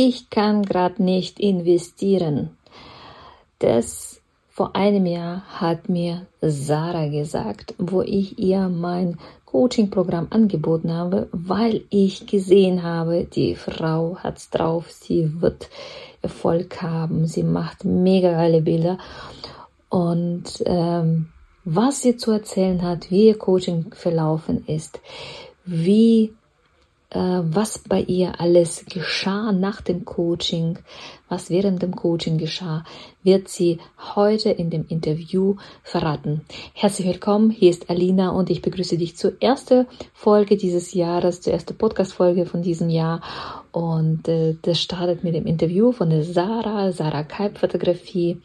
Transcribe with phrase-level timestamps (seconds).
[0.00, 2.50] ich kann gerade nicht investieren.
[3.58, 11.28] Das vor einem Jahr hat mir Sarah gesagt, wo ich ihr mein Coaching-Programm angeboten habe,
[11.32, 15.68] weil ich gesehen habe, die Frau hat's drauf, sie wird
[16.22, 18.98] Erfolg haben, sie macht mega geile Bilder.
[19.88, 21.26] Und ähm,
[21.64, 25.00] was sie zu erzählen hat, wie ihr Coaching verlaufen ist,
[25.64, 26.34] wie
[27.10, 30.78] was bei ihr alles geschah nach dem Coaching,
[31.28, 32.84] was während dem Coaching geschah,
[33.22, 33.78] wird sie
[34.14, 36.42] heute in dem Interview verraten.
[36.74, 41.54] Herzlich willkommen, hier ist Alina und ich begrüße dich zur ersten Folge dieses Jahres, zur
[41.54, 43.22] ersten Podcast-Folge von diesem Jahr.
[43.72, 48.42] Und äh, das startet mit dem Interview von der Sarah, Sarah Kalb Fotografie.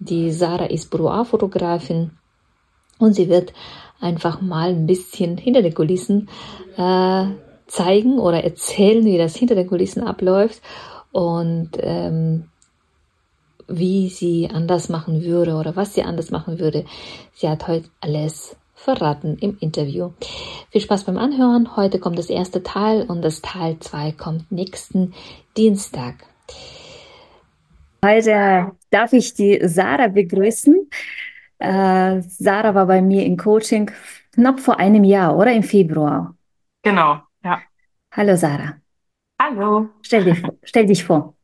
[0.00, 2.10] Die Sarah ist Boudoir-Fotografin
[2.98, 3.54] und sie wird
[4.00, 6.28] einfach mal ein bisschen hinter den Kulissen
[6.76, 7.26] äh,
[7.72, 10.60] zeigen oder erzählen, wie das hinter den Kulissen abläuft
[11.10, 12.48] und ähm,
[13.66, 16.84] wie sie anders machen würde oder was sie anders machen würde.
[17.32, 20.10] Sie hat heute alles verraten im Interview.
[20.70, 21.74] Viel Spaß beim Anhören.
[21.76, 25.14] Heute kommt das erste Teil und das Teil 2 kommt nächsten
[25.56, 26.16] Dienstag.
[28.04, 30.90] Heute darf ich die Sarah begrüßen.
[31.58, 33.90] Äh, Sarah war bei mir im Coaching
[34.34, 35.52] knapp vor einem Jahr, oder?
[35.52, 36.34] Im Februar.
[36.82, 37.20] Genau.
[38.14, 38.76] Hallo Sarah.
[39.40, 39.88] Hallo.
[40.02, 41.34] Stell dich, stell dich vor.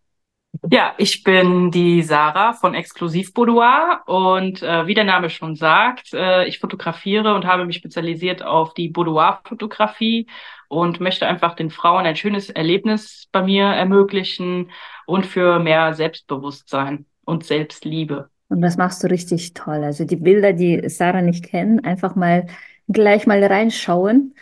[0.71, 6.13] Ja, ich bin die Sarah von Exklusiv Boudoir und äh, wie der Name schon sagt,
[6.13, 10.27] äh, ich fotografiere und habe mich spezialisiert auf die Boudoir-Fotografie
[10.69, 14.71] und möchte einfach den Frauen ein schönes Erlebnis bei mir ermöglichen
[15.07, 18.29] und für mehr Selbstbewusstsein und Selbstliebe.
[18.51, 19.85] Und das machst du richtig toll.
[19.85, 22.47] Also die Bilder, die Sarah nicht kennt, einfach mal
[22.89, 24.35] gleich mal reinschauen.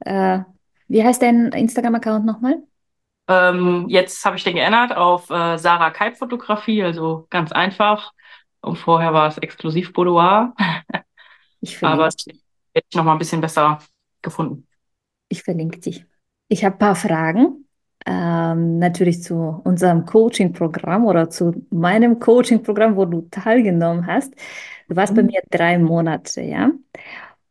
[0.00, 0.40] Äh,
[0.88, 2.62] wie heißt dein Instagram-Account nochmal?
[3.28, 8.12] Ähm, jetzt habe ich den geändert auf äh, Sarah Kalb Fotografie, also ganz einfach.
[8.60, 10.54] Und vorher war es exklusiv Boudoir.
[11.60, 12.14] Ich Aber verlinke,
[12.74, 13.78] jetzt noch mal ein bisschen besser
[14.22, 14.66] gefunden.
[15.28, 16.06] ich verlinke dich.
[16.48, 17.66] Ich habe ein paar Fragen.
[18.06, 24.34] Ähm, natürlich zu unserem Coaching-Programm oder zu meinem Coaching-Programm, wo du teilgenommen hast.
[24.88, 25.24] Du warst bei Mhm.
[25.24, 26.70] mir drei Monate, ja?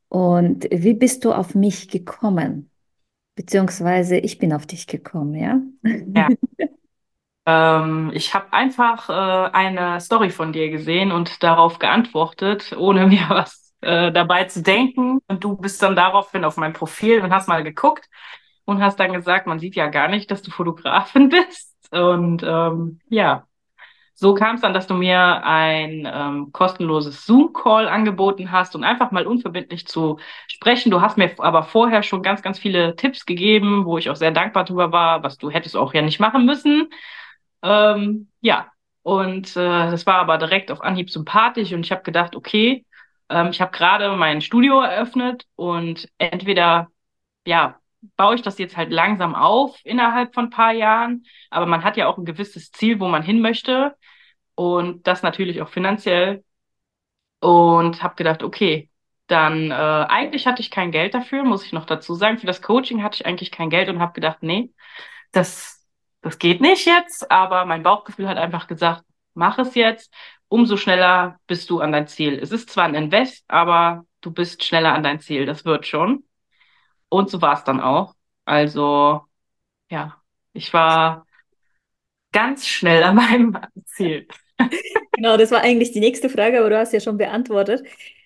[0.10, 2.72] Und wie bist du auf mich gekommen?
[3.36, 5.60] Beziehungsweise ich bin auf dich gekommen, ja?
[6.14, 6.30] Ja.
[7.46, 13.26] Ähm, ich habe einfach äh, eine Story von dir gesehen und darauf geantwortet, ohne mir
[13.30, 15.20] was äh, dabei zu denken.
[15.28, 18.08] Und du bist dann daraufhin auf mein Profil und hast mal geguckt
[18.66, 21.76] und hast dann gesagt, man sieht ja gar nicht, dass du Fotografin bist.
[21.92, 23.46] Und ähm, ja,
[24.24, 29.12] so kam es dann, dass du mir ein ähm, kostenloses Zoom-Call angeboten hast und einfach
[29.12, 30.18] mal unverbindlich zu
[30.48, 30.92] sprechen.
[30.92, 34.32] Du hast mir aber vorher schon ganz, ganz viele Tipps gegeben, wo ich auch sehr
[34.32, 36.90] dankbar drüber war, was du hättest auch ja nicht machen müssen.
[37.64, 42.36] Ähm, ja, und äh, das war aber direkt auf Anhieb sympathisch und ich habe gedacht,
[42.38, 42.86] okay,
[43.30, 46.88] ähm, ich habe gerade mein Studio eröffnet und entweder,
[47.46, 47.78] ja,
[48.18, 51.98] baue ich das jetzt halt langsam auf innerhalb von ein paar Jahren, aber man hat
[51.98, 53.96] ja auch ein gewisses Ziel, wo man hin möchte
[54.56, 56.44] und das natürlich auch finanziell
[57.40, 58.90] und habe gedacht, okay,
[59.28, 62.38] dann äh, eigentlich hatte ich kein Geld dafür, muss ich noch dazu sagen.
[62.38, 64.72] Für das Coaching hatte ich eigentlich kein Geld und habe gedacht, nee,
[65.32, 65.86] das,
[66.22, 69.04] das geht nicht jetzt, aber mein Bauchgefühl hat einfach gesagt,
[69.34, 70.14] mach es jetzt,
[70.48, 72.38] umso schneller bist du an dein Ziel.
[72.40, 76.26] Es ist zwar ein Invest, aber du bist schneller an dein Ziel, das wird schon.
[77.10, 78.16] Und so war es dann auch.
[78.46, 79.22] Also,
[79.90, 80.22] ja,
[80.54, 81.26] ich war
[82.32, 84.28] ganz schnell an meinem Ziel.
[85.16, 87.84] Genau, das war eigentlich die nächste Frage, aber du hast ja schon beantwortet.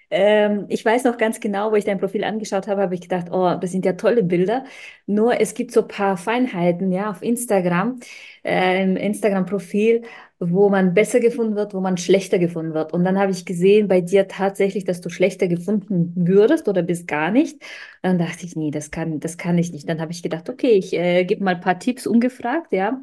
[0.09, 3.27] Ähm, ich weiß noch ganz genau, wo ich dein Profil angeschaut habe, habe ich gedacht,
[3.31, 4.63] oh, das sind ja tolle Bilder.
[5.05, 7.99] Nur es gibt so ein paar Feinheiten, ja, auf Instagram,
[8.45, 10.03] äh, im Instagram-Profil,
[10.39, 12.93] wo man besser gefunden wird, wo man schlechter gefunden wird.
[12.93, 17.07] Und dann habe ich gesehen bei dir tatsächlich, dass du schlechter gefunden würdest oder bist
[17.07, 17.61] gar nicht.
[18.01, 19.89] Dann dachte ich, nee, das kann, das kann ich nicht.
[19.89, 23.01] Dann habe ich gedacht, okay, ich äh, gebe mal ein paar Tipps ungefragt, ja.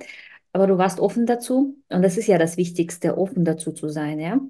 [0.55, 1.77] Aber du warst offen dazu.
[1.91, 4.41] Und das ist ja das Wichtigste, offen dazu zu sein, ja.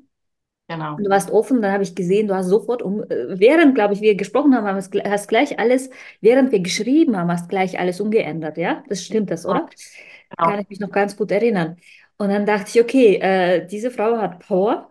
[0.68, 1.04] Genau.
[1.04, 4.00] Du warst offen, dann habe ich gesehen, du hast sofort, um, äh, während, glaube ich,
[4.00, 5.90] wir gesprochen haben, hast gleich alles,
[6.20, 8.84] während wir geschrieben haben, hast gleich alles umgeändert, ja?
[8.88, 9.68] Das stimmt das, oder?
[10.42, 10.60] Kann Genau.
[10.60, 11.76] ich mich noch ganz gut erinnern.
[12.18, 14.90] Und dann dachte ich, okay, äh, diese Frau hat Power,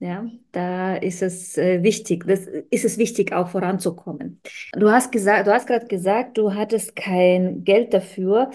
[0.00, 4.40] ja, da ist es äh, wichtig, das ist es wichtig, auch voranzukommen.
[4.74, 8.50] Du hast gesagt, du hast gerade gesagt, du hattest kein Geld dafür.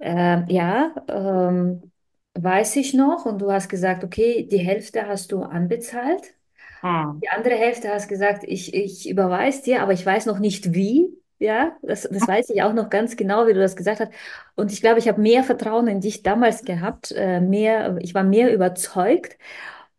[0.00, 1.92] Ähm, ja, ähm,
[2.34, 3.26] weiß ich noch.
[3.26, 6.34] Und du hast gesagt, okay, die Hälfte hast du anbezahlt.
[6.82, 7.20] Hm.
[7.22, 11.08] Die andere Hälfte hast gesagt, ich, ich überweise dir, aber ich weiß noch nicht wie.
[11.38, 14.12] Ja, das, das weiß ich auch noch ganz genau, wie du das gesagt hast.
[14.56, 18.24] Und ich glaube, ich habe mehr Vertrauen in dich damals gehabt, äh, mehr, ich war
[18.24, 19.38] mehr überzeugt.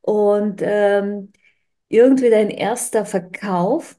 [0.01, 1.31] Und ähm,
[1.89, 3.98] irgendwie dein erster Verkauf,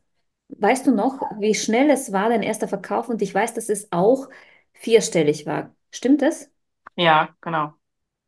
[0.50, 3.08] weißt du noch, wie schnell es war, dein erster Verkauf?
[3.08, 4.28] Und ich weiß, dass es auch
[4.74, 5.74] vierstellig war.
[5.92, 6.50] Stimmt das?
[6.96, 7.74] Ja, genau.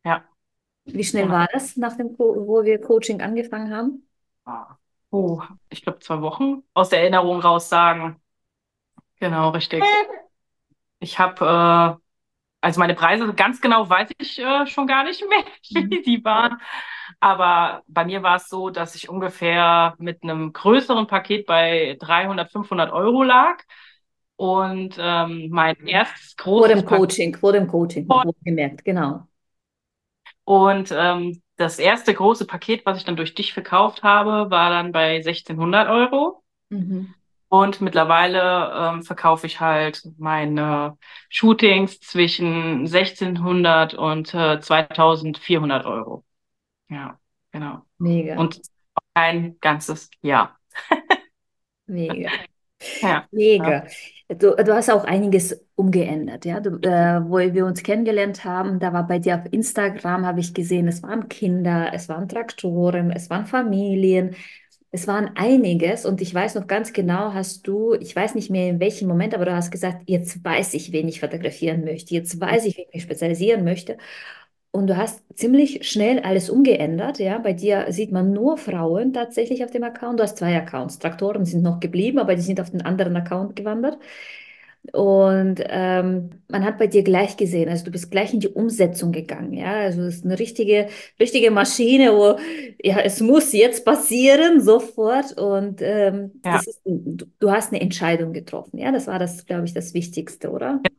[0.05, 0.27] Ja,
[0.85, 1.31] Wie schnell genau.
[1.31, 4.07] war das, nach dem, Co wo wir Coaching angefangen haben?
[5.11, 8.21] Oh, ich glaube zwei Wochen aus der Erinnerung raus sagen.
[9.19, 10.05] Genau, richtig.
[10.99, 12.01] Ich habe, äh,
[12.61, 15.91] also meine Preise ganz genau weiß ich äh, schon gar nicht mehr, Mhm.
[15.91, 16.59] wie die waren.
[17.19, 22.51] Aber bei mir war es so, dass ich ungefähr mit einem größeren Paket bei 300,
[22.51, 23.63] 500 Euro lag.
[24.37, 29.27] Und ähm, mein erstes Vor großes dem Paket Coaching, vor dem Coaching, wohlgemerkt, genau.
[30.43, 34.91] und ähm, das erste große Paket, was ich dann durch dich verkauft habe, war dann
[34.91, 36.43] bei 1600 Euro.
[36.69, 37.13] Mhm.
[37.47, 40.97] Und mittlerweile ähm, verkaufe ich halt meine
[41.29, 46.25] Shootings zwischen 1600 und äh, 2400 Euro.
[46.89, 47.19] Ja,
[47.51, 47.83] genau.
[47.97, 48.61] Mega, Und
[49.13, 50.57] ein ganzes Jahr.
[51.85, 52.31] mega.
[53.01, 53.27] Ja,
[53.61, 53.85] ja, Mega.
[54.29, 56.59] Du, du hast auch einiges umgeändert, ja.
[56.59, 60.53] Du, äh, wo wir uns kennengelernt haben, da war bei dir auf Instagram, habe ich
[60.53, 64.35] gesehen, es waren Kinder, es waren Traktoren, es waren Familien,
[64.91, 66.05] es waren einiges.
[66.05, 69.35] Und ich weiß noch ganz genau, hast du, ich weiß nicht mehr in welchem Moment,
[69.35, 72.85] aber du hast gesagt, jetzt weiß ich, wen ich fotografieren möchte, jetzt weiß ich, wen
[72.89, 73.97] ich mich spezialisieren möchte.
[74.75, 77.37] Und du hast ziemlich schnell alles umgeändert, ja.
[77.37, 80.19] Bei dir sieht man nur Frauen tatsächlich auf dem Account.
[80.19, 80.99] Du hast zwei Accounts.
[80.99, 83.97] Traktoren sind noch geblieben, aber die sind auf den anderen Account gewandert.
[84.91, 89.13] Und ähm, man hat bei dir gleich gesehen, also du bist gleich in die Umsetzung
[89.13, 89.71] gegangen, ja.
[89.71, 90.89] Also es ist eine richtige,
[91.21, 92.37] richtige Maschine, wo
[92.83, 95.37] ja, es muss jetzt passieren, sofort.
[95.39, 96.57] Und ähm, ja.
[96.57, 98.91] ist, du, du hast eine Entscheidung getroffen, ja.
[98.91, 100.81] Das war das, glaube ich, das Wichtigste, oder?
[100.83, 100.91] Ja,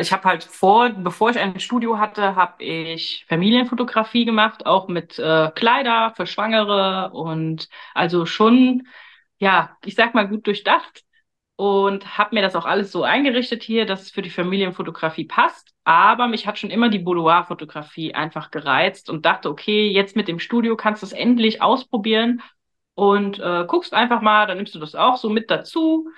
[0.00, 5.18] ich habe halt vor, bevor ich ein Studio hatte, habe ich Familienfotografie gemacht, auch mit
[5.18, 8.86] äh, Kleider für Schwangere und also schon,
[9.38, 11.04] ja, ich sag mal gut durchdacht
[11.56, 15.74] und habe mir das auch alles so eingerichtet hier, dass es für die Familienfotografie passt.
[15.84, 20.38] Aber mich hat schon immer die Boudoir-Fotografie einfach gereizt und dachte, okay, jetzt mit dem
[20.40, 22.42] Studio kannst du es endlich ausprobieren
[22.94, 26.08] und äh, guckst einfach mal, dann nimmst du das auch so mit dazu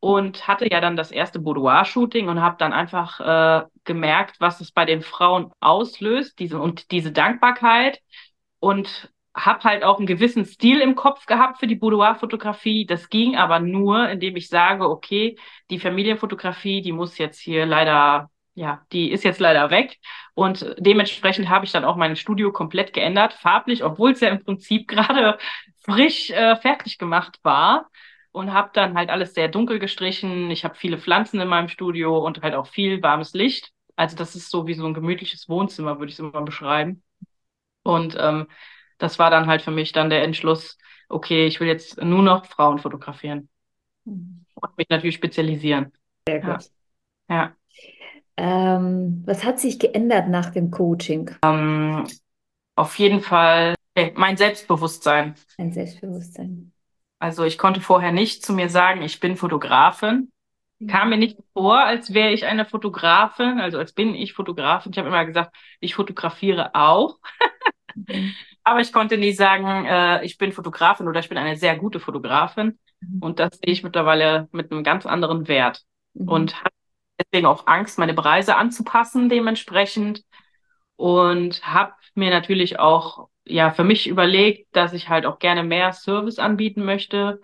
[0.00, 4.72] und hatte ja dann das erste Boudoir-Shooting und habe dann einfach äh, gemerkt, was es
[4.72, 8.00] bei den Frauen auslöst, diese und diese Dankbarkeit
[8.58, 12.86] und habe halt auch einen gewissen Stil im Kopf gehabt für die Boudoir-Fotografie.
[12.86, 15.38] Das ging aber nur, indem ich sage, okay,
[15.70, 19.98] die Familienfotografie, die muss jetzt hier leider, ja, die ist jetzt leider weg.
[20.34, 24.42] Und dementsprechend habe ich dann auch mein Studio komplett geändert, farblich, obwohl es ja im
[24.42, 25.38] Prinzip gerade
[25.84, 27.88] frisch äh, fertig gemacht war.
[28.32, 30.50] Und habe dann halt alles sehr dunkel gestrichen.
[30.50, 33.72] Ich habe viele Pflanzen in meinem Studio und halt auch viel warmes Licht.
[33.96, 37.02] Also das ist so wie so ein gemütliches Wohnzimmer, würde ich es immer beschreiben.
[37.84, 38.48] Und ähm,
[38.98, 40.78] das war dann halt für mich dann der Entschluss,
[41.08, 43.48] okay, ich will jetzt nur noch Frauen fotografieren
[44.06, 44.44] Mhm.
[44.54, 45.92] und mich natürlich spezialisieren.
[46.26, 46.70] Sehr Ja, gut.
[47.30, 47.56] ja.
[48.36, 51.30] Ähm, was hat sich geändert nach dem Coaching?
[51.44, 52.06] Ähm,
[52.76, 55.34] auf jeden Fall äh, mein Selbstbewusstsein.
[55.58, 56.72] Ein Selbstbewusstsein.
[57.20, 60.32] Also ich konnte vorher nicht zu mir sagen, ich bin Fotografin.
[60.88, 61.10] Kam Mhm.
[61.10, 64.92] mir nicht vor, als wäre ich eine Fotografin, also als bin ich Fotografin.
[64.92, 67.18] Ich habe immer gesagt, ich fotografiere auch.
[67.94, 68.36] Mhm.
[68.64, 72.00] Aber ich konnte nie sagen, äh, ich bin Fotografin oder ich bin eine sehr gute
[72.00, 72.78] Fotografin.
[73.00, 73.18] Mhm.
[73.20, 75.82] Und das sehe ich mittlerweile mit einem ganz anderen Wert.
[76.14, 76.28] Mhm.
[76.28, 76.70] Und habe
[77.20, 80.24] deswegen auch Angst, meine Preise anzupassen dementsprechend.
[80.96, 85.92] Und habe mir natürlich auch ja für mich überlegt, dass ich halt auch gerne mehr
[85.92, 87.40] Service anbieten möchte.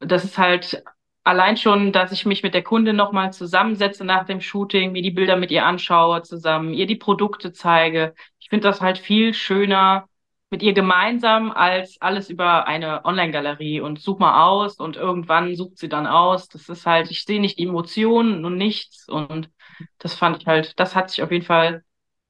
[0.00, 0.82] Das ist halt
[1.24, 5.10] allein schon, dass ich mich mit der Kundin nochmal zusammensetze nach dem Shooting, mir die
[5.10, 8.14] Bilder mit ihr anschaue zusammen, ihr die Produkte zeige.
[8.38, 10.08] Ich finde das halt viel schöner
[10.50, 15.78] mit ihr gemeinsam als alles über eine Online-Galerie und such mal aus und irgendwann sucht
[15.78, 16.48] sie dann aus.
[16.48, 19.50] Das ist halt, ich sehe nicht Emotionen und nichts und
[19.98, 21.82] das fand ich halt, das hat sich auf jeden Fall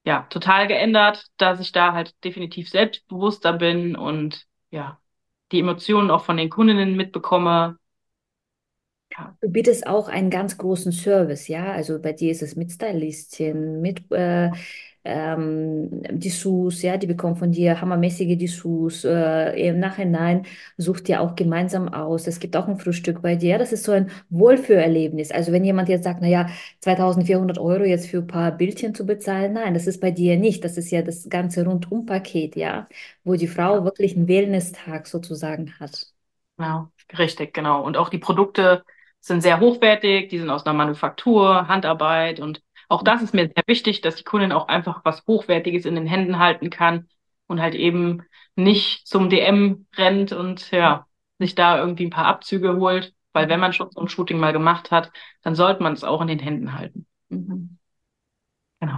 [0.07, 4.99] ja total geändert, dass ich da halt definitiv selbstbewusster bin und ja,
[5.51, 7.79] die Emotionen auch von den Kundinnen mitbekomme.
[9.17, 11.71] Ja, Du bietest auch einen ganz großen Service, ja?
[11.71, 14.51] Also bei dir ist es mit Stylistchen, mit äh,
[15.07, 16.97] ähm, Dessous, ja?
[16.97, 19.03] Die bekommen von dir hammermäßige Dessous.
[19.05, 20.45] Äh, im Nachhinein
[20.77, 22.27] sucht ihr auch gemeinsam aus.
[22.27, 23.57] Es gibt auch ein Frühstück bei dir.
[23.57, 25.31] Das ist so ein Wohlfühlerlebnis.
[25.31, 26.47] Also wenn jemand jetzt sagt, naja,
[26.81, 30.63] 2400 Euro jetzt für ein paar Bildchen zu bezahlen, nein, das ist bei dir nicht.
[30.63, 32.87] Das ist ja das ganze Rundumpaket, ja?
[33.23, 36.07] Wo die Frau ja, wirklich einen Wellness-Tag sozusagen hat.
[36.57, 37.83] genau, richtig, genau.
[37.83, 38.83] Und auch die Produkte
[39.19, 43.63] sind sehr hochwertig, die sind aus einer Manufaktur, Handarbeit und auch das ist mir sehr
[43.67, 47.07] wichtig, dass die Kundin auch einfach was Hochwertiges in den Händen halten kann
[47.47, 48.23] und halt eben
[48.55, 51.05] nicht zum DM rennt und ja,
[51.39, 54.53] sich da irgendwie ein paar Abzüge holt, weil wenn man schon so ein Shooting mal
[54.53, 55.11] gemacht hat,
[55.43, 57.05] dann sollte man es auch in den Händen halten.
[57.29, 57.77] Mhm.
[58.79, 58.97] Genau.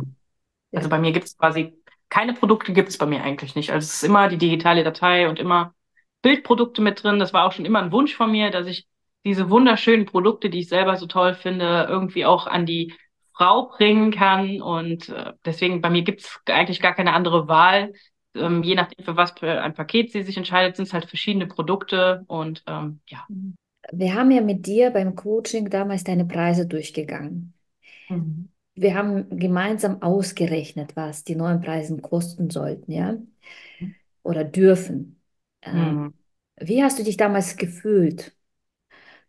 [0.74, 1.76] Also bei mir gibt es quasi
[2.10, 3.72] keine Produkte gibt es bei mir eigentlich nicht.
[3.72, 5.76] Also es ist immer die digitale Datei und immer
[6.24, 7.20] Bildprodukte mit drin.
[7.20, 8.88] Das war auch schon immer ein Wunsch von mir, dass ich
[9.26, 12.94] diese wunderschönen Produkte, die ich selber so toll finde, irgendwie auch an die
[13.40, 14.62] Frau bringen kann.
[14.62, 17.94] Und äh, deswegen bei mir gibt es eigentlich gar keine andere Wahl.
[18.36, 21.48] Ähm, je nachdem, für was für ein Paket sie sich entscheidet, sind es halt verschiedene
[21.48, 23.28] Produkte und ähm, ja.
[23.92, 27.54] Wir haben ja mit dir beim Coaching damals deine Preise durchgegangen.
[28.10, 28.50] Mhm.
[28.76, 33.16] Wir haben gemeinsam ausgerechnet, was die neuen Preise kosten sollten, ja?
[34.24, 35.22] Oder dürfen.
[35.62, 36.14] Ähm, Mhm.
[36.60, 38.36] wie hast du dich damals gefühlt?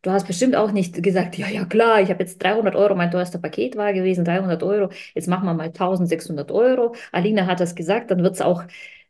[0.02, 3.10] Du hast bestimmt auch nicht gesagt, ja, ja, klar, ich habe jetzt 300 Euro, mein
[3.10, 6.94] teuerster Paket war gewesen, 300 Euro, jetzt machen wir mal 1600 Euro.
[7.12, 8.64] Alina hat das gesagt, dann wird es auch,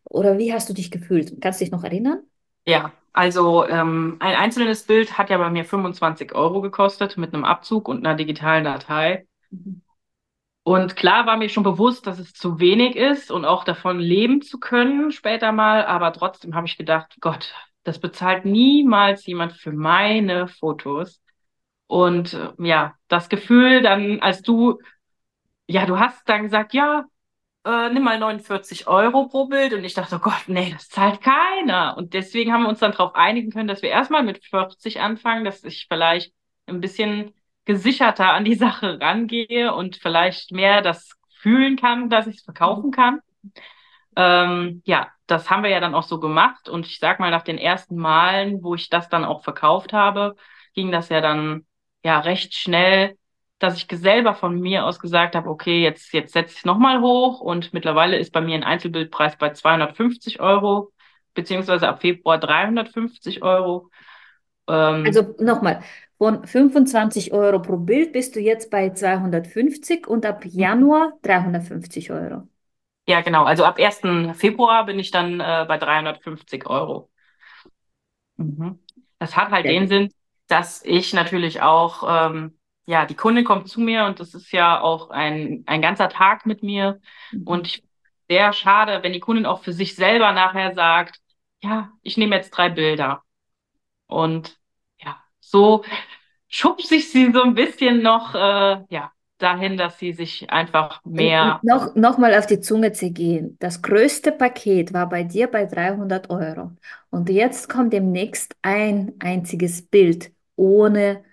[0.04, 1.40] oder wie hast du dich gefühlt?
[1.40, 2.22] Kannst du dich noch erinnern?
[2.66, 7.44] Ja, also ähm, ein einzelnes Bild hat ja bei mir 25 Euro gekostet mit einem
[7.44, 9.26] Abzug und einer digitalen Datei.
[9.50, 9.80] Mhm.
[10.62, 14.42] Und klar war mir schon bewusst, dass es zu wenig ist und auch davon leben
[14.42, 19.72] zu können später mal, aber trotzdem habe ich gedacht, Gott, das bezahlt niemals jemand für
[19.72, 21.20] meine Fotos.
[21.86, 24.78] Und äh, ja, das Gefühl dann, als du,
[25.66, 27.04] ja, du hast dann gesagt, ja,
[27.64, 29.72] äh, nimm mal 49 Euro pro Bild.
[29.72, 31.96] Und ich dachte, oh Gott, nee, das zahlt keiner.
[31.96, 35.44] Und deswegen haben wir uns dann darauf einigen können, dass wir erstmal mit 40 anfangen,
[35.44, 36.32] dass ich vielleicht
[36.66, 37.34] ein bisschen
[37.64, 41.10] gesicherter an die Sache rangehe und vielleicht mehr das
[41.40, 43.20] fühlen kann, dass ich es verkaufen kann.
[44.20, 46.68] Ähm, ja, das haben wir ja dann auch so gemacht.
[46.68, 50.36] Und ich sag mal, nach den ersten Malen, wo ich das dann auch verkauft habe,
[50.74, 51.66] ging das ja dann
[52.04, 53.16] ja recht schnell,
[53.58, 57.00] dass ich selber von mir aus gesagt habe, okay, jetzt, jetzt setze ich es nochmal
[57.00, 57.40] hoch.
[57.40, 60.92] Und mittlerweile ist bei mir ein Einzelbildpreis bei 250 Euro,
[61.34, 63.90] beziehungsweise ab Februar 350 Euro.
[64.68, 65.82] Ähm, Also nochmal,
[66.18, 72.48] von 25 Euro pro Bild bist du jetzt bei 250 und ab Januar 350 Euro.
[73.06, 73.44] Ja, genau.
[73.44, 74.34] Also ab 1.
[74.34, 77.10] Februar bin ich dann äh, bei 350 Euro.
[78.36, 78.78] Mhm.
[79.18, 79.88] Das hat halt Sehr den.
[79.88, 80.10] Sinn,
[80.48, 82.02] dass ich natürlich auch,
[82.32, 86.08] ähm, ja, die Kundin kommt zu mir und das ist ja auch ein, ein ganzer
[86.08, 87.00] Tag mit mir.
[87.44, 87.68] Und Mhm.
[87.68, 87.84] ich
[88.28, 91.20] sehr schade, wenn die Kundin auch für sich selber nachher sagt,
[91.62, 93.22] ja, ich nehme jetzt drei Bilder.
[94.06, 94.58] Und
[95.00, 95.84] ja, so
[96.48, 101.62] schubse ich sie so ein bisschen noch, äh, ja, dahin, dass sie sich einfach mehr,
[101.62, 103.56] und noch, noch mal auf die Zunge zu gehen.
[103.60, 106.72] Das größte Paket war bei dir bei 300 Euro.
[107.10, 111.24] Und jetzt kommt demnächst ein einziges Bild ohne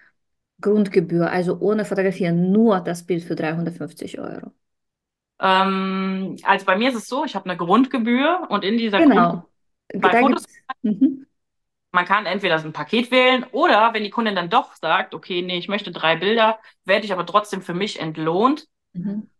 [0.61, 4.51] Grundgebühr, also ohne Fotografieren, nur das Bild für 350 Euro.
[5.39, 9.39] ähm, also bei mir ist es so, ich habe eine Grundgebühr und in dieser Grundgebühr
[9.39, 9.49] Genau.
[9.99, 10.47] bei Da Fotos gibt's.
[10.81, 11.26] Mhm.
[11.97, 15.57] Man kann entweder ein Paket wählen oder wenn die Kundin dann doch sagt, okay, nee,
[15.57, 18.67] ich möchte drei Bilder, werde ich aber trotzdem für mich entlohnt.
[18.93, 19.31] Mhm.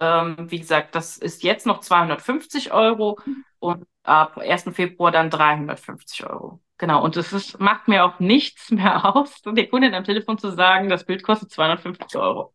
[0.00, 3.18] Ähm, wie gesagt, das ist jetzt noch 250 Euro
[3.58, 4.74] und ab 1.
[4.74, 6.60] Februar dann 350 Euro.
[6.76, 10.50] Genau, und es ist, macht mir auch nichts mehr aus, der Kundin am Telefon zu
[10.50, 12.52] sagen, das Bild kostet 250 Euro.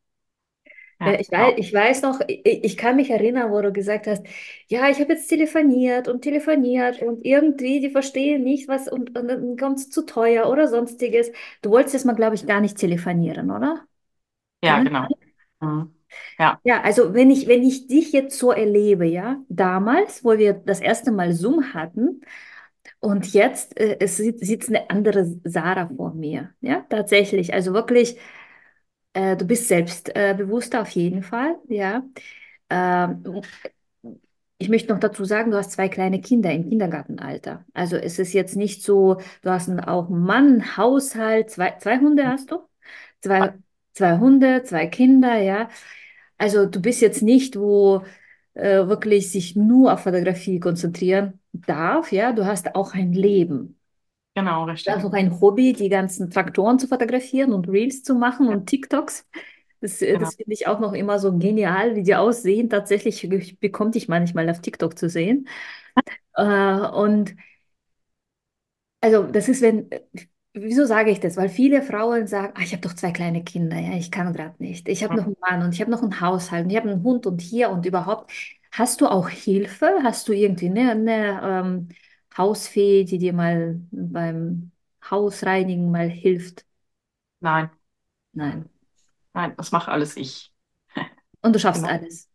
[0.99, 1.31] Ja, Ja, ich genau.
[1.31, 4.25] weiß, ich weiß noch, ich, ich kann mich erinnern, wo du gesagt hast,
[4.67, 9.27] ja, ich habe jetzt telefoniert und telefoniert und irgendwie, die verstehen nicht, was und, und
[9.29, 11.31] dann kommt es zu teuer oder sonstiges.
[11.61, 13.85] Du wolltest jetzt mal, glaube ich, gar nicht telefonieren, oder?
[14.61, 15.09] Ja, genau.
[15.61, 15.93] Mhm.
[16.39, 20.53] Ja, Ja, also wenn ich, wenn ich dich jetzt so erlebe, ja, damals, wo wir
[20.53, 22.21] das erste Mal Zoom hatten
[22.99, 28.17] und jetzt äh, es sitzt, sitzt eine andere Sarah vor mir, ja, tatsächlich, also wirklich,
[29.13, 32.03] äh, du bist selbstbewusster auf jeden Fall, ja.
[32.69, 33.23] Ähm,
[34.57, 37.65] ich möchte noch dazu sagen, du hast zwei kleine Kinder im Kindergartenalter.
[37.73, 41.97] Also es ist jetzt nicht so, du hast einen, auch einen Mann, Haushalt, zwei, zwei
[41.99, 42.59] Hunde hast du?
[43.21, 43.53] Zwei,
[43.93, 45.69] zwei Hunde, zwei Kinder, ja.
[46.37, 48.03] Also du bist jetzt nicht, wo
[48.53, 52.33] äh, wirklich sich nur auf Fotografie konzentrieren darf, ja.
[52.33, 53.78] Du hast auch ein Leben.
[54.39, 55.05] Genau, richtig.
[55.05, 59.27] auch ein Hobby, die ganzen Traktoren zu fotografieren und Reels zu machen Ja, und TikToks.
[59.81, 60.19] Das, äh, genau.
[60.19, 62.69] das finde ich auch noch immer so genial, wie die aussehen.
[62.69, 63.27] Tatsächlich
[63.59, 65.47] bekomme ich manchmal auf TikTok zu sehen.
[66.35, 67.35] Äh, und
[69.01, 70.01] also das ist, wenn, äh,
[70.53, 71.37] wieso sage ich das?
[71.37, 74.55] Weil viele Frauen sagen, ah, ich habe doch zwei kleine Kinder, ja, ich kann gerade
[74.61, 74.87] nicht.
[74.89, 77.03] Ich habe noch einen Mann und ich habe noch einen Haushalt und ich habe einen
[77.03, 78.31] Hund und hier und überhaupt.
[78.71, 79.99] Hast du auch Hilfe?
[80.03, 81.89] Hast du irgendwie eine, eine ähm,
[82.39, 84.71] Hausfee, die dir mal beim
[85.11, 86.65] Hausreinigen mal hilft?
[87.41, 87.69] Nein.
[88.33, 88.69] Nein.
[89.33, 90.53] Nein, das mache alles ich.
[91.41, 91.89] Und du schaffst Genau.
[91.89, 92.29] alles.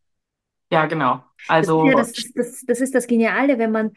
[0.71, 1.25] Ja, genau.
[1.61, 3.93] Das ist ja Also das, das, das, ist das Geniale, wenn man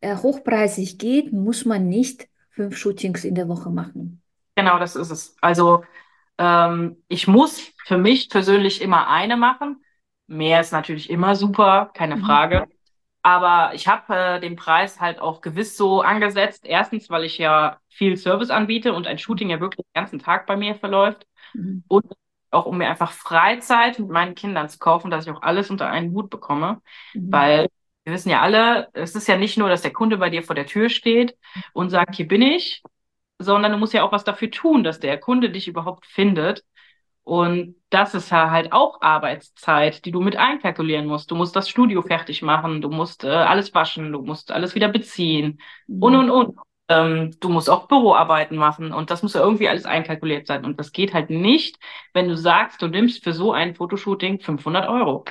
[0.00, 4.22] äh, hochpreisig geht, muss man nicht fünf Shootings in der Woche machen.
[4.56, 5.36] genau, das ist es.
[5.40, 5.84] Also
[6.38, 9.84] ähm, ich muss für mich persönlich immer eine machen.
[10.26, 12.48] Mehr ist natürlich immer super, keine Mhm.
[13.22, 16.64] Aber ich habe äh, den Preis halt auch gewiss so angesetzt.
[16.64, 20.46] Erstens, weil ich ja viel Service anbiete und ein Shooting ja wirklich den ganzen Tag
[20.46, 21.26] bei mir verläuft.
[21.52, 21.84] Mhm.
[21.88, 22.06] Und
[22.50, 25.88] auch um mir einfach Freizeit mit meinen Kindern zu kaufen, dass ich auch alles unter
[25.88, 26.80] einen Hut bekomme.
[27.14, 27.32] Mhm.
[27.32, 27.68] Weil
[28.04, 30.54] wir wissen ja alle, es ist ja nicht nur, dass der Kunde bei dir vor
[30.54, 31.36] der Tür steht
[31.74, 32.82] und sagt, hier bin ich,
[33.38, 36.64] sondern du musst ja auch was dafür tun, dass der Kunde dich überhaupt findet.
[37.28, 41.30] Und das ist ja halt auch Arbeitszeit, die du mit einkalkulieren musst.
[41.30, 44.88] Du musst das Studio fertig machen, du musst äh, alles waschen, du musst alles wieder
[44.88, 45.60] beziehen
[45.98, 46.16] und, Mhm.
[46.16, 46.58] und, und.
[46.90, 50.64] Ähm, du musst auch Büroarbeiten machen und das muss ja irgendwie alles einkalkuliert sein.
[50.64, 51.78] Und das geht halt nicht,
[52.14, 55.24] wenn du sagst, du nimmst für so ein Fotoshooting 500 Euro.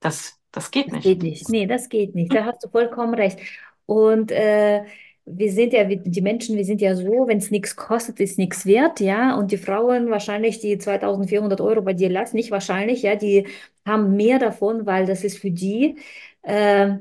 [0.00, 1.00] Das, das geht Das nicht.
[1.00, 1.48] geht nicht.
[1.48, 2.34] Nee, das geht nicht.
[2.34, 3.40] Da hast du vollkommen recht.
[3.86, 4.84] Und äh,
[5.30, 8.66] wir sind ja, die Menschen, wir sind ja so, wenn es nichts kostet, ist nichts
[8.66, 9.36] wert, ja.
[9.36, 13.46] Und die Frauen wahrscheinlich, die 2400 Euro bei dir lassen, nicht wahrscheinlich, ja, die
[13.86, 15.96] haben mehr davon, weil das ist für die,
[16.42, 16.96] äh,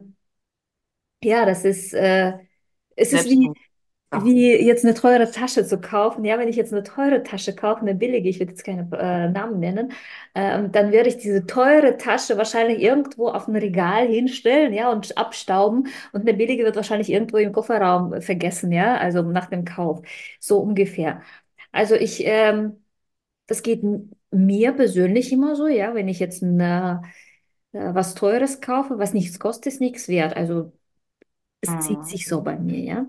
[1.23, 2.33] ja, das ist, äh,
[2.95, 3.53] es ist wie.
[4.13, 6.25] Wie jetzt eine teure Tasche zu kaufen.
[6.25, 9.29] Ja, wenn ich jetzt eine teure Tasche kaufe, eine billige, ich will jetzt keine äh,
[9.29, 9.91] Namen nennen,
[10.35, 15.17] ähm, dann werde ich diese teure Tasche wahrscheinlich irgendwo auf ein Regal hinstellen, ja, und
[15.17, 15.87] abstauben.
[16.13, 20.01] Und eine billige wird wahrscheinlich irgendwo im Kofferraum vergessen, ja, also nach dem Kauf.
[20.39, 21.21] So ungefähr.
[21.71, 22.83] Also ich, ähm,
[23.47, 23.81] das geht
[24.31, 26.93] mir persönlich immer so, ja, wenn ich jetzt ein, äh,
[27.73, 30.35] äh, was Teures kaufe, was nichts kostet, ist nichts wert.
[30.35, 30.73] Also
[31.61, 32.07] es zieht Mhm.
[32.07, 33.07] sich so bei mir, ja.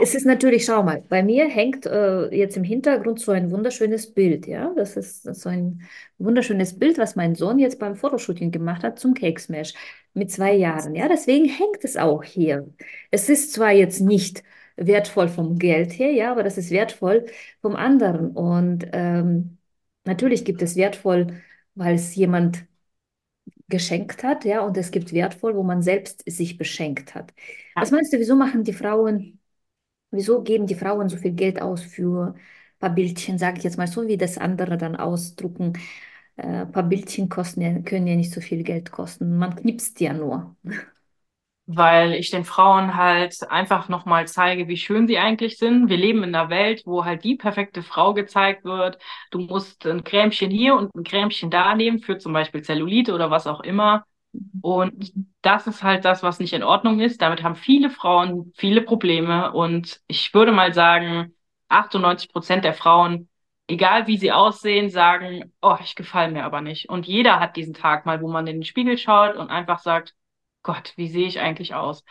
[0.00, 4.12] Es ist natürlich, schau mal, bei mir hängt äh, jetzt im Hintergrund so ein wunderschönes
[4.12, 4.72] Bild, ja.
[4.76, 5.82] Das ist so ein
[6.18, 9.74] wunderschönes Bild, was mein Sohn jetzt beim Fotoshooting gemacht hat zum Cake Smash
[10.14, 11.08] mit zwei Jahren, ja.
[11.08, 12.68] Deswegen hängt es auch hier.
[13.10, 14.42] Es ist zwar jetzt nicht
[14.76, 17.26] wertvoll vom Geld her, ja, aber das ist wertvoll
[17.62, 18.30] vom anderen.
[18.32, 19.58] Und ähm,
[20.04, 21.28] natürlich gibt es wertvoll,
[21.74, 22.66] weil es jemand
[23.68, 27.32] geschenkt hat, ja, und es gibt wertvoll, wo man selbst sich beschenkt hat.
[27.78, 29.35] Was meinst du, wieso machen die Frauen
[30.16, 33.78] Wieso geben die Frauen so viel Geld aus für ein paar Bildchen, sage ich jetzt
[33.78, 35.74] mal, so wie das andere dann ausdrucken?
[36.36, 39.38] Äh, ein paar Bildchen kosten ja, können ja nicht so viel Geld kosten.
[39.38, 40.56] Man knipst ja nur.
[41.68, 45.88] weil ich den Frauen halt einfach nochmal zeige, wie schön sie eigentlich sind.
[45.88, 48.98] Wir leben in einer Welt, wo halt die perfekte Frau gezeigt wird.
[49.32, 53.30] Du musst ein Cremchen hier und ein Cremchen da nehmen für zum Beispiel Zellulite oder
[53.32, 54.04] was auch immer.
[54.60, 57.22] Und das ist halt das, was nicht in Ordnung ist.
[57.22, 59.52] Damit haben viele Frauen viele Probleme.
[59.52, 61.34] Und ich würde mal sagen,
[61.68, 63.28] 98 Prozent der Frauen,
[63.68, 66.88] egal wie sie aussehen, sagen, oh, ich gefalle mir aber nicht.
[66.88, 70.14] Und jeder hat diesen Tag mal, wo man in den Spiegel schaut und einfach sagt,
[70.62, 72.04] Gott, wie sehe ich eigentlich aus?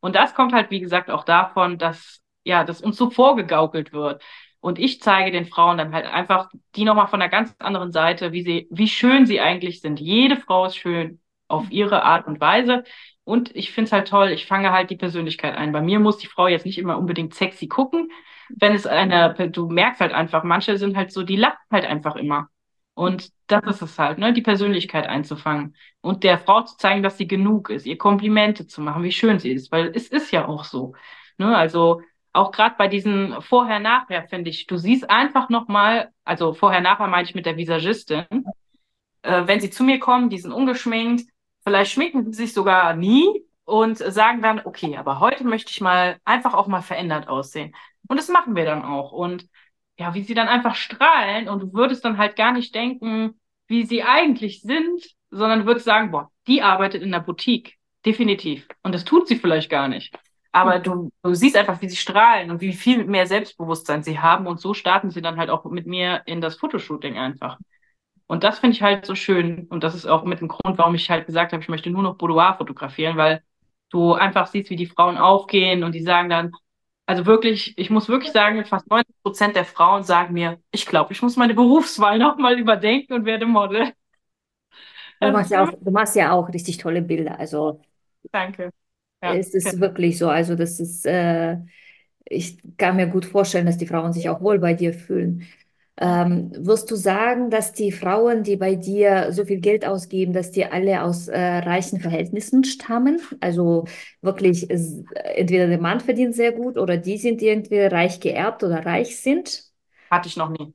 [0.00, 4.22] Und das kommt halt, wie gesagt, auch davon, dass, ja, dass uns so vorgegaukelt wird.
[4.60, 8.32] Und ich zeige den Frauen dann halt einfach die nochmal von einer ganz anderen Seite,
[8.32, 10.00] wie sie, wie schön sie eigentlich sind.
[10.00, 11.20] Jede Frau ist schön
[11.52, 12.84] auf ihre Art und Weise.
[13.24, 15.72] Und ich finde es halt toll, ich fange halt die Persönlichkeit ein.
[15.72, 18.10] Bei mir muss die Frau jetzt nicht immer unbedingt sexy gucken.
[18.48, 22.16] Wenn es eine, du merkst halt einfach, manche sind halt so, die lachen halt einfach
[22.16, 22.48] immer.
[22.94, 27.16] Und das ist es halt, ne, die Persönlichkeit einzufangen und der Frau zu zeigen, dass
[27.16, 30.46] sie genug ist, ihr Komplimente zu machen, wie schön sie ist, weil es ist ja
[30.46, 30.94] auch so.
[31.38, 31.56] Ne?
[31.56, 32.02] Also
[32.34, 37.34] auch gerade bei diesen Vorher-Nachher finde ich, du siehst einfach nochmal, also Vorher-Nachher meine ich
[37.34, 38.26] mit der Visagistin,
[39.22, 41.31] äh, wenn sie zu mir kommen, die sind ungeschminkt,
[41.64, 46.18] vielleicht schminken sie sich sogar nie und sagen dann, okay, aber heute möchte ich mal
[46.24, 47.74] einfach auch mal verändert aussehen.
[48.08, 49.12] Und das machen wir dann auch.
[49.12, 49.46] Und
[49.98, 53.86] ja, wie sie dann einfach strahlen und du würdest dann halt gar nicht denken, wie
[53.86, 57.78] sie eigentlich sind, sondern du würdest sagen, boah, die arbeitet in der Boutique.
[58.04, 58.66] Definitiv.
[58.82, 60.14] Und das tut sie vielleicht gar nicht.
[60.50, 64.46] Aber du, du siehst einfach, wie sie strahlen und wie viel mehr Selbstbewusstsein sie haben.
[64.46, 67.58] Und so starten sie dann halt auch mit mir in das Fotoshooting einfach.
[68.26, 69.66] Und das finde ich halt so schön.
[69.68, 72.02] Und das ist auch mit dem Grund, warum ich halt gesagt habe, ich möchte nur
[72.02, 73.42] noch Boudoir fotografieren, weil
[73.90, 76.52] du einfach siehst, wie die Frauen aufgehen und die sagen dann,
[77.06, 81.12] also wirklich, ich muss wirklich sagen, fast 90 Prozent der Frauen sagen mir, ich glaube,
[81.12, 83.92] ich muss meine Berufswahl nochmal überdenken und werde Model.
[85.20, 87.38] Du machst ja auch, du machst ja auch richtig tolle Bilder.
[87.38, 87.80] Also
[88.32, 88.72] danke.
[89.22, 90.28] Ja, es ist wirklich so.
[90.30, 91.58] Also das ist, äh,
[92.26, 95.46] ich kann mir gut vorstellen, dass die Frauen sich auch wohl bei dir fühlen.
[95.98, 100.50] Ähm, wirst du sagen, dass die Frauen, die bei dir so viel Geld ausgeben, dass
[100.50, 103.20] die alle aus äh, reichen Verhältnissen stammen?
[103.40, 103.84] Also
[104.22, 109.20] wirklich, entweder der Mann verdient sehr gut oder die sind irgendwie reich geerbt oder reich
[109.20, 109.64] sind?
[110.10, 110.74] hatte ich noch nie.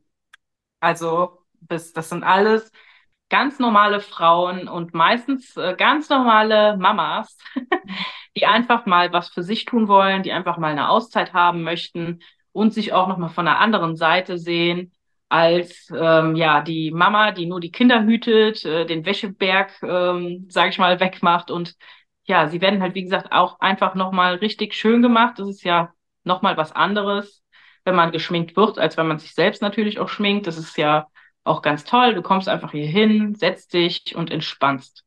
[0.80, 1.98] Also bist.
[1.98, 2.72] Das sind alles
[3.30, 7.38] ganz normale Frauen und meistens äh, ganz normale Mamas,
[8.38, 12.22] die einfach mal was für sich tun wollen, die einfach mal eine Auszeit haben möchten
[12.52, 14.94] und sich auch noch mal von der anderen Seite sehen
[15.30, 20.70] als ähm, ja die Mama, die nur die Kinder hütet, äh, den Wäscheberg, ähm, sage
[20.70, 21.76] ich mal, wegmacht und
[22.26, 25.40] ja, sie werden halt wie gesagt auch einfach noch mal richtig schön gemacht.
[25.40, 27.44] Das ist ja noch mal was anderes,
[27.86, 30.48] wenn man geschminkt wird, als wenn man sich selbst natürlich auch schminkt.
[30.48, 31.08] Das ist ja
[31.44, 32.14] auch ganz toll.
[32.14, 35.06] Du kommst einfach hier hin, setzt dich und entspannst.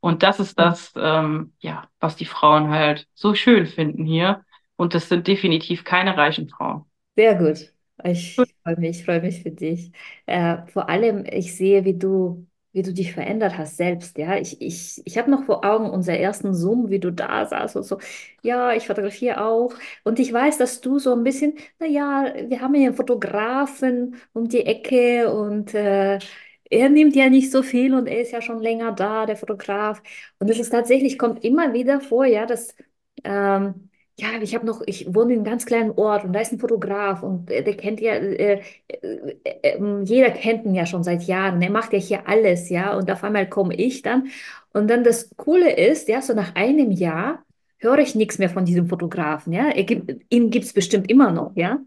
[0.00, 4.44] Und das ist das, ähm, ja, was die Frauen halt so schön finden hier.
[4.76, 6.86] Und das sind definitiv keine reichen Frauen.
[7.16, 7.70] Sehr gut.
[8.04, 9.92] Ich freue mich, freue mich für dich.
[10.26, 14.16] Äh, vor allem, ich sehe, wie du, wie du dich verändert hast selbst.
[14.16, 17.76] Ja, ich, ich, ich habe noch vor Augen unser ersten Zoom, wie du da saßt
[17.76, 17.98] und so.
[18.42, 19.74] Ja, ich fotografiere auch.
[20.04, 24.48] Und ich weiß, dass du so ein bisschen, naja, wir haben hier einen Fotografen um
[24.48, 26.18] die Ecke und äh,
[26.70, 30.02] er nimmt ja nicht so viel und er ist ja schon länger da, der Fotograf.
[30.38, 32.74] Und es ist tatsächlich, kommt immer wieder vor, ja, dass
[33.24, 33.89] ähm,
[34.20, 36.58] ja, ich habe noch, ich wohne in einem ganz kleinen Ort und da ist ein
[36.58, 38.96] Fotograf und äh, der kennt ja, äh, äh,
[39.44, 41.62] äh, ähm, jeder kennt ihn ja schon seit Jahren.
[41.62, 42.94] Er macht ja hier alles, ja.
[42.96, 44.28] Und auf einmal komme ich dann.
[44.72, 47.44] Und dann das Coole ist, ja, so nach einem Jahr
[47.78, 49.68] höre ich nichts mehr von diesem Fotografen, ja.
[49.68, 51.78] Er gibt, ihn gibt es bestimmt immer noch, ja.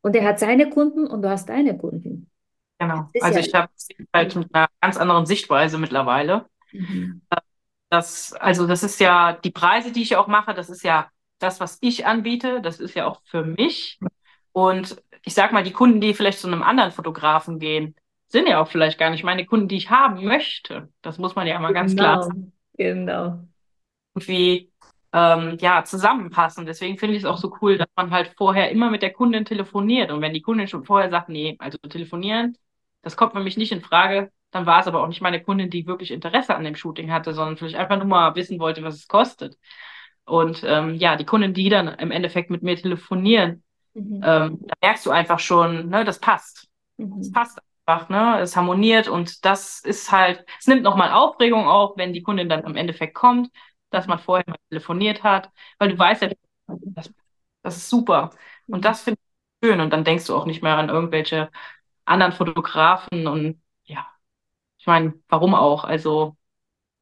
[0.00, 2.30] Und er hat seine Kunden und du hast deine Kunden.
[2.78, 3.10] Genau.
[3.20, 3.68] Also ja ich habe
[4.14, 6.46] halt mit einer ganz anderen Sichtweise mittlerweile.
[6.72, 7.20] Mhm.
[7.90, 11.60] Das, also das ist ja die Preise, die ich auch mache, das ist ja das,
[11.60, 13.98] was ich anbiete, das ist ja auch für mich.
[14.52, 17.94] Und ich sag mal, die Kunden, die vielleicht zu einem anderen Fotografen gehen,
[18.28, 20.88] sind ja auch vielleicht gar nicht meine Kunden, die ich haben möchte.
[21.02, 22.52] Das muss man ja mal ganz genau, klar sagen.
[22.76, 23.40] Genau.
[24.14, 24.72] Irgendwie
[25.12, 26.66] ähm, ja, zusammenpassen.
[26.66, 29.44] Deswegen finde ich es auch so cool, dass man halt vorher immer mit der Kundin
[29.44, 30.10] telefoniert.
[30.10, 32.56] Und wenn die Kundin schon vorher sagt, nee, also telefonieren,
[33.02, 35.70] das kommt für mich nicht in Frage, dann war es aber auch nicht meine Kundin,
[35.70, 38.94] die wirklich Interesse an dem Shooting hatte, sondern vielleicht einfach nur mal wissen wollte, was
[38.96, 39.56] es kostet.
[40.26, 43.62] Und ähm, ja, die Kunden, die dann im Endeffekt mit mir telefonieren,
[43.94, 44.20] mhm.
[44.24, 46.68] ähm, da merkst du einfach schon, ne, das passt.
[46.96, 47.18] Mhm.
[47.18, 48.40] Das passt einfach, ne?
[48.40, 52.64] Es harmoniert und das ist halt, es nimmt nochmal Aufregung auch, wenn die Kundin dann
[52.64, 53.50] im Endeffekt kommt,
[53.90, 56.30] dass man vorher mal telefoniert hat, weil du weißt ja,
[56.66, 57.12] das,
[57.62, 58.30] das ist super.
[58.66, 58.82] Und mhm.
[58.82, 59.20] das finde
[59.62, 59.80] ich schön.
[59.80, 61.50] Und dann denkst du auch nicht mehr an irgendwelche
[62.04, 64.06] anderen Fotografen und ja,
[64.78, 65.84] ich meine, warum auch?
[65.84, 66.36] Also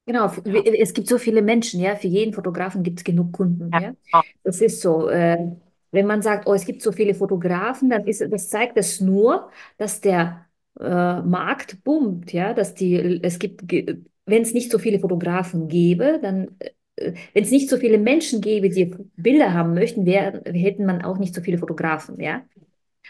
[0.06, 3.94] Genau, es gibt so viele Menschen, ja, für jeden Fotografen gibt es genug Kunden, ja.
[4.12, 4.22] ja.
[4.42, 5.08] Das ist so.
[5.08, 5.52] Äh,
[5.92, 9.50] wenn man sagt, oh, es gibt so viele Fotografen, dann ist, das zeigt es nur,
[9.78, 10.46] dass der
[10.80, 16.18] äh, Markt boomt, ja, dass die, es gibt, wenn es nicht so viele Fotografen gäbe,
[16.20, 16.56] dann,
[16.96, 18.86] äh, wenn es nicht so viele Menschen gäbe, die
[19.16, 22.42] Bilder haben möchten, wär, hätten man auch nicht so viele Fotografen, ja.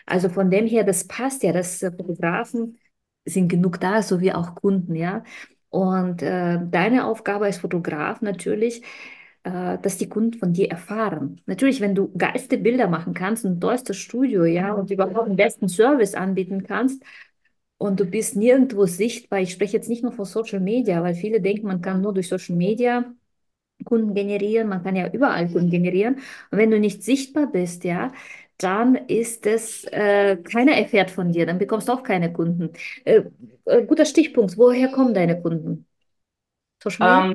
[0.06, 2.78] Also von dem her, das passt ja, dass Fotografen
[3.24, 5.24] sind genug da, so wie auch Kunden, ja.
[5.74, 8.82] Und äh, deine Aufgabe als Fotograf natürlich,
[9.42, 11.40] äh, dass die Kunden von dir erfahren.
[11.46, 15.68] Natürlich, wenn du geiste Bilder machen kannst, ein tollstes Studio, ja, und überhaupt den besten
[15.68, 17.02] Service anbieten kannst
[17.78, 19.40] und du bist nirgendwo sichtbar.
[19.40, 22.28] Ich spreche jetzt nicht nur von Social Media, weil viele denken, man kann nur durch
[22.28, 23.04] Social Media
[23.84, 26.16] Kunden generieren, man kann ja überall Kunden generieren.
[26.50, 28.12] Und wenn du nicht sichtbar bist, ja,
[28.58, 32.72] dann ist es, äh, keiner erfährt von dir, dann bekommst du auch keine Kunden.
[33.04, 33.22] Äh,
[33.64, 35.86] äh, guter Stichpunkt, woher kommen deine Kunden?
[37.00, 37.34] Ähm,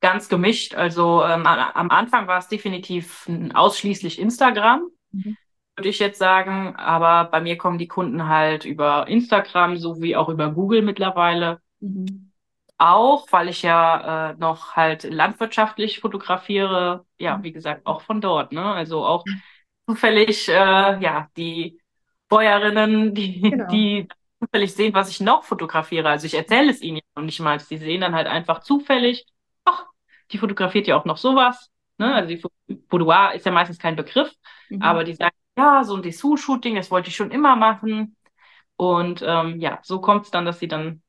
[0.00, 0.74] ganz gemischt.
[0.74, 5.36] Also ähm, am Anfang war es definitiv ausschließlich Instagram, mhm.
[5.76, 6.76] würde ich jetzt sagen.
[6.76, 11.60] Aber bei mir kommen die Kunden halt über Instagram sowie auch über Google mittlerweile.
[11.80, 12.30] Mhm.
[12.78, 17.04] Auch, weil ich ja äh, noch halt landwirtschaftlich fotografiere.
[17.18, 17.42] Ja, mhm.
[17.44, 18.52] wie gesagt, auch von dort.
[18.52, 18.64] Ne?
[18.64, 19.24] Also auch
[19.92, 20.52] zufällig, äh,
[21.00, 21.78] ja, die
[22.28, 23.68] Bäuerinnen, die, genau.
[23.68, 24.08] die
[24.40, 26.08] zufällig sehen, was ich noch fotografiere.
[26.08, 27.60] Also ich erzähle es ihnen ja noch nicht mal.
[27.60, 29.26] Sie sehen dann halt einfach zufällig,
[29.64, 29.84] ach,
[30.30, 31.70] die fotografiert ja auch noch sowas.
[31.98, 32.14] Ne?
[32.14, 32.42] Also die
[32.88, 34.32] Boudoir ist ja meistens kein Begriff,
[34.70, 34.82] mhm.
[34.82, 38.16] aber die sagen, ja, so ein Dessous-Shooting, das wollte ich schon immer machen.
[38.76, 41.02] Und ähm, ja, so kommt es dann, dass sie dann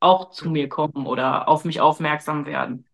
[0.00, 2.87] auch zu mir kommen oder auf mich aufmerksam werden.